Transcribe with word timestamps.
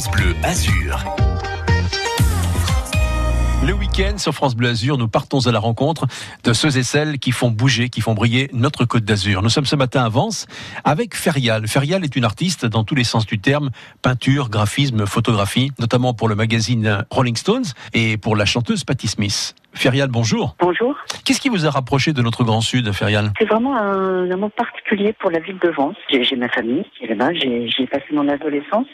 France 0.00 0.16
Bleu 0.16 0.34
Azur. 0.44 1.04
Le 3.66 3.74
week-end 3.74 4.16
sur 4.16 4.32
France 4.32 4.56
Bleu 4.56 4.70
Azur, 4.70 4.96
nous 4.96 5.08
partons 5.08 5.46
à 5.46 5.52
la 5.52 5.58
rencontre 5.58 6.06
de 6.42 6.54
ceux 6.54 6.78
et 6.78 6.82
celles 6.82 7.18
qui 7.18 7.32
font 7.32 7.50
bouger, 7.50 7.90
qui 7.90 8.00
font 8.00 8.14
briller 8.14 8.48
notre 8.54 8.86
Côte 8.86 9.04
d'Azur. 9.04 9.42
Nous 9.42 9.50
sommes 9.50 9.66
ce 9.66 9.76
matin 9.76 10.02
à 10.02 10.08
Vence 10.08 10.46
avec 10.84 11.14
Ferial. 11.14 11.68
Ferial 11.68 12.02
est 12.02 12.16
une 12.16 12.24
artiste 12.24 12.64
dans 12.64 12.82
tous 12.82 12.94
les 12.94 13.04
sens 13.04 13.26
du 13.26 13.40
terme, 13.40 13.68
peinture, 14.00 14.48
graphisme, 14.48 15.04
photographie, 15.04 15.70
notamment 15.78 16.14
pour 16.14 16.30
le 16.30 16.34
magazine 16.34 17.04
Rolling 17.10 17.36
Stones 17.36 17.66
et 17.92 18.16
pour 18.16 18.36
la 18.36 18.46
chanteuse 18.46 18.84
Patti 18.84 19.06
Smith. 19.06 19.54
Ferial, 19.74 20.08
bonjour. 20.08 20.56
Bonjour. 20.60 20.96
Qu'est-ce 21.26 21.42
qui 21.42 21.50
vous 21.50 21.66
a 21.66 21.70
rapproché 21.70 22.14
de 22.14 22.22
notre 22.22 22.42
Grand 22.42 22.62
Sud, 22.62 22.90
Ferial? 22.92 23.32
C'est 23.38 23.44
vraiment 23.44 23.76
un 23.76 24.30
amour 24.30 24.50
particulier 24.52 25.12
pour 25.20 25.30
la 25.30 25.40
ville 25.40 25.58
de 25.58 25.68
Vence. 25.68 25.96
J'ai 26.10 26.36
ma 26.36 26.48
famille 26.48 26.86
qui 26.96 27.04
est 27.04 27.08
là-bas, 27.08 27.34
j'y 27.34 27.82
ai 27.82 27.86
passé 27.86 28.06
mon 28.12 28.26
adolescence. 28.28 28.86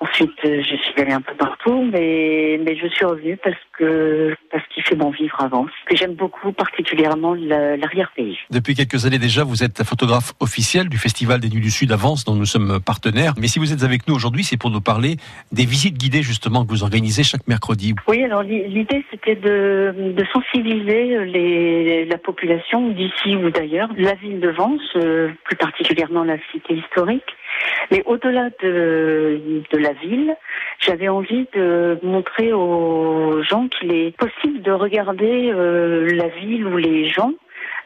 Ensuite, 0.00 0.32
euh, 0.44 0.62
je 0.62 0.76
suis 0.76 1.00
allée 1.00 1.12
un 1.12 1.20
peu 1.20 1.34
partout, 1.34 1.88
mais, 1.90 2.60
mais 2.62 2.76
je 2.76 2.86
suis 2.88 3.04
revenue 3.04 3.38
parce 3.42 3.56
que 3.78 4.34
parce 4.50 4.66
qu'il 4.68 4.82
fait 4.82 4.94
bon 4.94 5.10
vivre 5.10 5.40
à 5.40 5.48
Vence. 5.48 5.70
Que 5.86 5.96
j'aime 5.96 6.14
beaucoup, 6.14 6.52
particulièrement 6.52 7.34
l'arrière-pays. 7.34 8.38
Depuis 8.50 8.74
quelques 8.74 9.06
années 9.06 9.18
déjà, 9.18 9.44
vous 9.44 9.62
êtes 9.62 9.82
photographe 9.84 10.34
officiel 10.40 10.88
du 10.88 10.98
Festival 10.98 11.40
des 11.40 11.48
Nuits 11.48 11.60
du 11.60 11.70
Sud 11.70 11.92
à 11.92 11.96
Vence, 11.96 12.24
dont 12.24 12.34
nous 12.34 12.44
sommes 12.44 12.78
partenaires. 12.84 13.34
Mais 13.38 13.48
si 13.48 13.58
vous 13.58 13.72
êtes 13.72 13.82
avec 13.82 14.06
nous 14.06 14.14
aujourd'hui, 14.14 14.44
c'est 14.44 14.58
pour 14.58 14.70
nous 14.70 14.80
parler 14.80 15.16
des 15.52 15.64
visites 15.64 15.96
guidées 15.96 16.22
justement 16.22 16.64
que 16.64 16.70
vous 16.70 16.82
organisez 16.82 17.22
chaque 17.22 17.46
mercredi. 17.48 17.94
Oui, 18.06 18.22
alors 18.22 18.42
l'idée 18.42 19.04
c'était 19.10 19.36
de, 19.36 19.94
de 19.96 20.24
sensibiliser 20.32 21.24
les, 21.24 22.04
la 22.04 22.18
population 22.18 22.90
d'ici 22.90 23.36
ou 23.36 23.50
d'ailleurs, 23.50 23.88
la 23.96 24.14
ville 24.14 24.40
de 24.40 24.48
Vence, 24.50 24.82
euh, 24.96 25.30
plus 25.44 25.56
particulièrement 25.56 26.24
la 26.24 26.36
cité 26.52 26.74
historique 26.74 27.24
mais 27.90 28.02
au-delà 28.06 28.50
de, 28.62 29.62
de 29.70 29.78
la 29.78 29.92
ville, 29.92 30.36
j'avais 30.78 31.08
envie 31.08 31.46
de 31.54 31.98
montrer 32.02 32.52
aux 32.52 33.42
gens 33.42 33.68
qu'il 33.68 33.92
est 33.92 34.16
possible 34.16 34.62
de 34.62 34.72
regarder 34.72 35.50
euh, 35.52 36.08
la 36.12 36.28
ville 36.28 36.66
ou 36.66 36.76
les 36.76 37.08
gens 37.08 37.32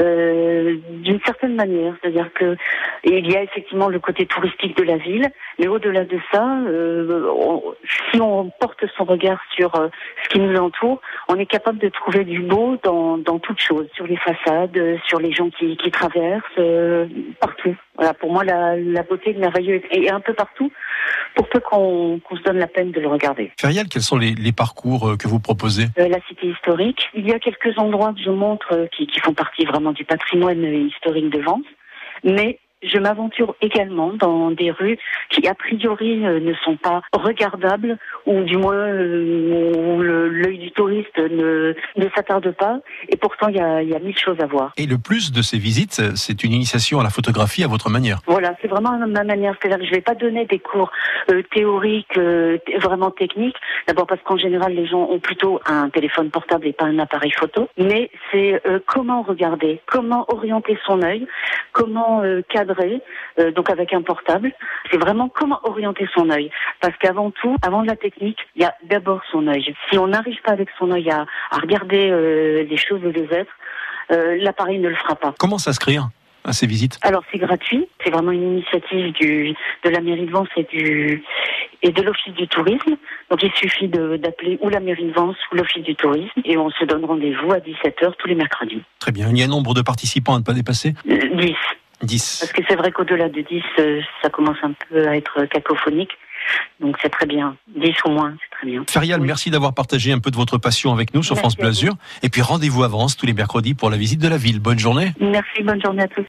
euh, 0.00 0.76
d'une 0.88 1.20
certaine 1.24 1.54
manière. 1.54 1.94
C'est-à-dire 2.00 2.32
que 2.34 2.56
il 3.04 3.30
y 3.30 3.36
a 3.36 3.42
effectivement 3.42 3.88
le 3.88 4.00
côté 4.00 4.26
touristique 4.26 4.76
de 4.76 4.82
la 4.82 4.96
ville, 4.96 5.28
mais 5.58 5.68
au-delà 5.68 6.04
de 6.04 6.18
ça, 6.32 6.58
euh, 6.66 7.30
si 8.10 8.20
on 8.20 8.50
porte 8.58 8.84
son 8.96 9.04
regard 9.04 9.40
sur 9.54 9.74
euh, 9.74 9.88
ce 10.22 10.28
qui 10.30 10.40
nous 10.40 10.56
entoure, 10.56 11.00
on 11.28 11.38
est 11.38 11.46
capable 11.46 11.78
de 11.78 11.88
trouver 11.88 12.24
du 12.24 12.40
beau 12.40 12.76
dans, 12.82 13.18
dans 13.18 13.38
toute 13.38 13.60
chose, 13.60 13.86
sur 13.94 14.06
les 14.06 14.16
façades, 14.16 14.78
sur 15.06 15.18
les 15.20 15.32
gens 15.32 15.50
qui, 15.50 15.76
qui 15.76 15.90
traversent, 15.90 16.60
partout. 17.40 17.76
Voilà, 17.96 18.14
pour 18.14 18.32
moi, 18.32 18.42
la, 18.42 18.76
la 18.76 19.02
beauté 19.02 19.32
de 19.32 19.38
merveilleux 19.38 19.82
est 19.90 20.10
un 20.10 20.20
peu 20.20 20.34
partout, 20.34 20.72
pour 21.34 21.48
peu 21.48 21.60
qu'on 21.60 22.20
se 22.30 22.42
donne 22.42 22.58
la 22.58 22.66
peine 22.66 22.92
de 22.92 23.00
le 23.00 23.08
regarder. 23.08 23.50
Ferial, 23.58 23.88
quels 23.88 24.02
sont 24.02 24.18
les, 24.18 24.34
les 24.34 24.52
parcours 24.52 25.16
que 25.18 25.28
vous 25.28 25.40
proposez 25.40 25.86
La 25.96 26.20
cité 26.28 26.48
historique. 26.48 27.08
Il 27.14 27.26
y 27.26 27.32
a 27.32 27.38
quelques 27.38 27.76
endroits 27.78 28.12
que 28.12 28.22
je 28.22 28.30
montre 28.30 28.88
qui, 28.96 29.06
qui 29.06 29.20
font 29.20 29.34
partie 29.34 29.64
vraiment 29.64 29.92
du 29.92 30.04
patrimoine 30.04 30.64
historique 30.64 31.30
de 31.30 31.40
Vence, 31.40 31.66
mais 32.22 32.58
je 32.84 32.98
m'aventure 32.98 33.54
également 33.60 34.12
dans 34.12 34.50
des 34.50 34.70
rues 34.70 34.98
qui 35.30 35.46
a 35.48 35.54
priori 35.54 36.26
euh, 36.26 36.40
ne 36.40 36.54
sont 36.54 36.76
pas 36.76 37.02
regardables 37.12 37.98
ou 38.26 38.42
du 38.42 38.56
moins 38.56 38.74
euh, 38.74 39.72
où 39.74 40.02
l'œil 40.02 40.58
du 40.58 40.70
touriste 40.74 41.18
ne, 41.18 41.74
ne 41.96 42.08
s'attarde 42.14 42.50
pas 42.52 42.80
et 43.08 43.16
pourtant 43.16 43.48
il 43.48 43.56
y 43.56 43.60
a, 43.60 43.82
y 43.82 43.94
a 43.94 43.98
mille 43.98 44.18
choses 44.18 44.38
à 44.40 44.46
voir. 44.46 44.72
Et 44.76 44.86
le 44.86 44.98
plus 44.98 45.32
de 45.32 45.42
ces 45.42 45.58
visites, 45.58 46.16
c'est 46.16 46.44
une 46.44 46.52
initiation 46.52 47.00
à 47.00 47.02
la 47.02 47.10
photographie 47.10 47.64
à 47.64 47.68
votre 47.68 47.90
manière. 47.90 48.18
Voilà, 48.26 48.54
c'est 48.60 48.68
vraiment 48.68 48.98
ma 49.06 49.24
manière. 49.24 49.54
C'est-à-dire 49.60 49.78
que 49.78 49.86
je 49.86 49.90
vais 49.90 50.00
pas 50.00 50.14
donner 50.14 50.46
des 50.46 50.58
cours 50.58 50.90
euh, 51.30 51.42
théoriques 51.52 52.18
vraiment 52.80 53.10
techniques. 53.10 53.56
D'abord 53.86 54.06
parce 54.06 54.22
qu'en 54.22 54.36
général 54.36 54.74
les 54.74 54.86
gens 54.86 55.08
ont 55.10 55.18
plutôt 55.18 55.60
un 55.66 55.88
téléphone 55.90 56.30
portable 56.30 56.66
et 56.66 56.72
pas 56.72 56.84
un 56.84 56.98
appareil 56.98 57.32
photo. 57.32 57.68
Mais 57.78 58.10
c'est 58.30 58.62
comment 58.86 59.22
regarder, 59.22 59.80
comment 59.86 60.24
orienter 60.28 60.78
son 60.86 61.02
œil, 61.02 61.26
comment 61.72 62.22
cadrer 62.48 63.02
euh, 63.38 63.50
donc 63.50 63.70
avec 63.70 63.92
un 63.92 64.02
portable. 64.02 64.52
C'est 64.90 64.98
vraiment 64.98 65.28
comment 65.28 65.60
orienter 65.64 66.08
son 66.14 66.30
œil. 66.30 66.50
Parce 66.80 66.96
qu'avant 66.98 67.30
tout, 67.30 67.56
avant 67.62 67.82
la 67.82 67.96
technique, 67.96 68.38
il 68.54 68.62
y 68.62 68.64
a 68.64 68.74
d'abord 68.84 69.22
son 69.30 69.46
œil. 69.48 69.74
Si 69.90 69.98
on 69.98 70.08
n'arrive 70.08 70.40
pas 70.42 70.56
avec 70.64 70.70
son 70.78 70.90
œil 70.90 71.10
à, 71.10 71.26
regarder 71.52 72.10
euh, 72.10 72.64
les 72.64 72.76
choses 72.76 73.00
et 73.04 73.12
les 73.12 73.24
êtres, 73.32 73.52
euh, 74.10 74.36
l'appareil 74.40 74.78
ne 74.78 74.88
le 74.88 74.96
fera 74.96 75.14
pas. 75.14 75.34
Comment 75.38 75.58
s'inscrire 75.58 76.08
à 76.44 76.52
ces 76.52 76.66
visites? 76.66 76.98
Alors 77.02 77.22
c'est 77.30 77.38
gratuit, 77.38 77.86
c'est 78.02 78.10
vraiment 78.10 78.32
une 78.32 78.58
initiative 78.58 79.12
du, 79.12 79.54
de 79.84 79.90
la 79.90 80.00
mairie 80.00 80.26
de 80.26 80.30
Vence 80.30 80.48
et, 80.56 80.64
du, 80.64 81.22
et 81.82 81.90
de 81.90 82.02
l'Office 82.02 82.34
du 82.34 82.48
tourisme. 82.48 82.96
Donc 83.30 83.42
il 83.42 83.52
suffit 83.52 83.88
d'appeler 83.88 84.58
ou 84.60 84.68
la 84.68 84.80
mairie 84.80 85.06
de 85.06 85.12
Vence 85.12 85.36
ou 85.52 85.56
l'Office 85.56 85.82
du 85.82 85.94
tourisme 85.94 86.40
et 86.44 86.56
on 86.56 86.70
se 86.70 86.84
donne 86.84 87.04
rendez-vous 87.04 87.52
à 87.52 87.58
17h 87.58 88.14
tous 88.18 88.28
les 88.28 88.34
mercredis. 88.34 88.82
Très 88.98 89.12
bien, 89.12 89.28
il 89.30 89.38
y 89.38 89.42
a 89.42 89.44
un 89.44 89.48
nombre 89.48 89.74
de 89.74 89.82
participants 89.82 90.34
à 90.34 90.38
ne 90.38 90.44
pas 90.44 90.52
dépasser? 90.52 90.94
10. 91.06 91.54
10. 92.02 92.38
Parce 92.40 92.52
que 92.52 92.62
c'est 92.68 92.76
vrai 92.76 92.92
qu'au-delà 92.92 93.28
de 93.28 93.40
10, 93.40 93.62
euh, 93.78 94.00
ça 94.22 94.28
commence 94.28 94.58
un 94.62 94.72
peu 94.90 95.08
à 95.08 95.16
être 95.16 95.44
cacophonique. 95.46 96.12
Donc 96.80 96.96
c'est 97.02 97.08
très 97.08 97.26
bien. 97.26 97.56
10 97.76 97.92
ou 98.06 98.10
moins, 98.10 98.34
c'est 98.40 98.56
très 98.56 98.66
bien. 98.66 98.84
Ferial, 98.88 99.20
merci 99.20 99.50
d'avoir 99.50 99.74
partagé 99.74 100.12
un 100.12 100.18
peu 100.18 100.30
de 100.30 100.36
votre 100.36 100.58
passion 100.58 100.92
avec 100.92 101.14
nous 101.14 101.22
sur 101.22 101.36
France 101.36 101.56
Bleu 101.56 101.70
Et 102.22 102.28
puis 102.28 102.42
rendez-vous 102.42 102.84
avance 102.84 103.16
tous 103.16 103.26
les 103.26 103.32
mercredis 103.32 103.74
pour 103.74 103.90
la 103.90 103.96
visite 103.96 104.20
de 104.20 104.28
la 104.28 104.36
ville. 104.36 104.60
Bonne 104.60 104.78
journée. 104.78 105.12
Merci, 105.20 105.62
bonne 105.62 105.82
journée 105.82 106.02
à 106.02 106.08
tous. 106.08 106.22